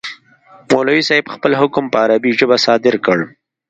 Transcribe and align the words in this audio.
مولوي 0.71 1.01
صاحب 1.07 1.25
خپل 1.35 1.51
حکم 1.61 1.85
په 1.91 1.97
عربي 2.03 2.31
ژبه 2.39 2.57
صادر 2.65 2.95
کړ. 3.05 3.17